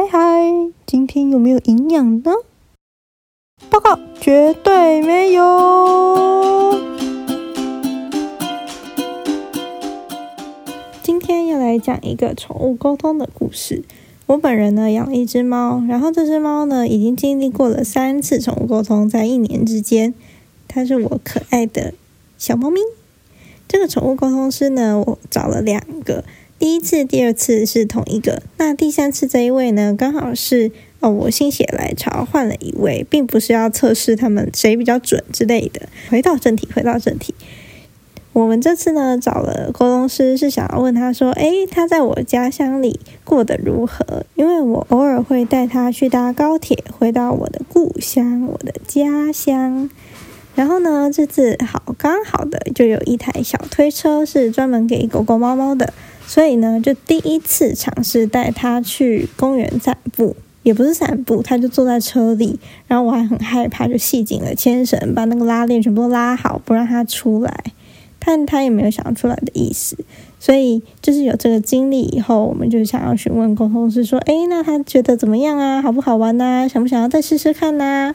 [0.00, 2.32] 嗨嗨，今天有没有营养呢？
[3.68, 6.80] 报告，绝对没有。
[11.02, 13.84] 今天要来讲一个宠物沟通的故事。
[14.24, 20.14] 我本人呢养了一只猫，然后这只猫呢已经经历过了三次宠物沟通，在一年之间，
[20.66, 21.92] 它是我可爱的
[22.38, 22.80] 小猫咪。
[23.68, 26.24] 这个宠物沟通师呢，我找了两个，
[26.60, 30.70] 第一次、第二次是同一个，那第三次这一位呢，刚好是
[31.00, 35.88] 哦，我心血来潮换了一位，并不是要测试他们谁比较准之类的。
[36.10, 37.34] 回到正题，回到正题，
[38.34, 44.26] 我们这次呢找了沟通师，是想要问他说，诶，他在我家乡里过得如何？
[44.34, 49.88] 因为我偶尔会带他去搭高铁，回到我的故乡，我的家乡。
[50.54, 55.94] 然后呢，这次好刚好的就有一台小推车是专门给狗狗、猫猫的，
[56.30, 67.64] 所以呢，就第一次尝试带它去公园散步，也不是散步，它就坐在车里，然后我还很害怕，就系紧了牵绳，把那个拉链全部都拉好，不让它出来，
[68.20, 69.96] 但它也没有想出来的意思，
[70.38, 75.82] 所以就是有这个经历以后，我们就想要询问沟通师说，诶，那他觉得怎么样啊？
[75.82, 76.68] 好不好玩呐？
[76.68, 78.14] 想不想要再试试看呐？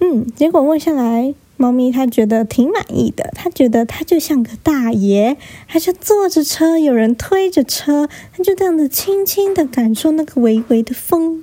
[0.00, 1.32] 嗯，结果问下来。
[1.56, 11.42] 猫咪它觉得挺满意的，它觉得它就像个大爷，它就坐着车，有人推着车，它就这样子轻轻的感受那个微微的风，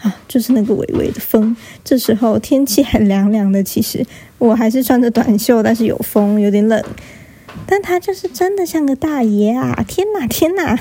[0.00, 1.56] 啊，就是那个微微的风。
[1.82, 4.06] 这时候天气还凉凉的，其实
[4.38, 6.82] 我还是穿着短袖，但是有风，有点冷。
[7.66, 9.84] 但它就是真的像个大爷啊！
[9.86, 10.78] 天哪，天哪！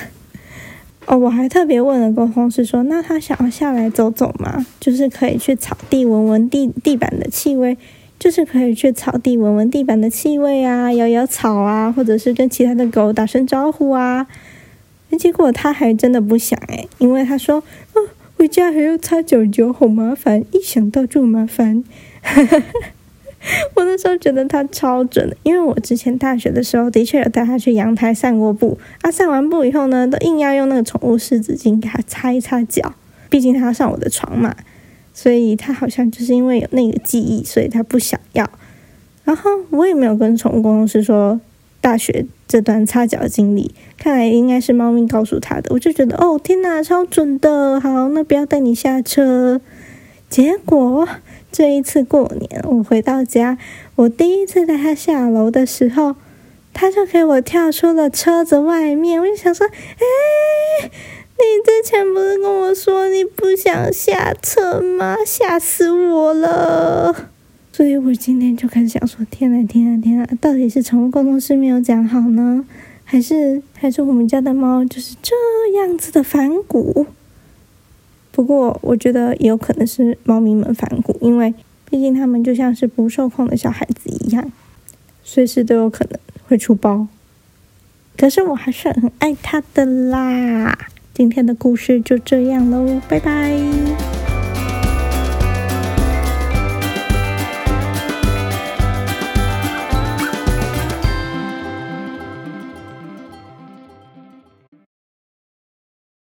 [1.06, 4.66] 哦，我还特别问了沟通师说，那他想要下来走走吗？
[4.80, 7.78] 就是可以去草地闻闻地地板的气味。
[8.20, 14.28] 就是可以去草地闻闻地板的气味啊，摇摇草啊，或者是跟其他的狗打声招呼啊。
[15.20, 17.62] 结果他还真的不想诶，因为他说
[17.94, 17.98] ：“啊，
[18.36, 21.84] 回家还要擦脚脚，好麻烦，一想到就麻烦。
[23.76, 32.96] ”我那时候觉得他超准的，因为我之前大学的时候的确有带他去阳台散过步，啊，散完步以后呢，都硬要用那个宠物湿纸巾给他擦一擦脚，
[33.30, 34.56] 毕竟他要上我的床嘛。
[35.14, 38.50] 所以他好像就是因为有那个记忆，所以他不想要。
[39.24, 41.40] 然后我也没有跟宠物公司说
[41.80, 45.70] 大学这段擦脚经历，看来应该是猫咪告诉他的。
[45.74, 47.80] 我就觉得哦天哪，超准的！
[47.80, 49.62] 好，那不要带你下车。
[50.30, 51.08] 结果
[51.52, 53.58] 这一次过年，我回到家，
[53.96, 56.16] 我第一次带他下楼的时候，
[56.74, 59.22] 他就给我跳出了车子外面。
[59.22, 60.92] 我就想说，哎。
[61.36, 65.16] 你之前不是跟我说你不想下车吗？
[65.26, 67.30] 吓死我了！
[67.72, 72.66] 所以我今天就开始想说：天呐天呐天呐，到底是宠物沟通师没有讲好呢，
[73.04, 75.34] 还是还是我们家的猫就是这
[75.78, 77.08] 样子的反骨？
[78.32, 81.54] 不过我觉得也有可能是猫咪们反骨，因为
[81.90, 84.52] 毕竟它们就像是不受控的小孩子一样，
[85.24, 87.08] 随时都有可能会出包。
[88.16, 90.90] 可是我还是很爱它的啦。
[91.14, 94.13] 今天的故事就这样喽，拜拜。